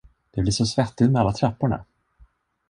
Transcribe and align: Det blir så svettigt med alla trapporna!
Det 0.33 0.41
blir 0.41 0.51
så 0.51 0.65
svettigt 0.65 1.11
med 1.11 1.21
alla 1.21 1.33
trapporna! 1.33 1.85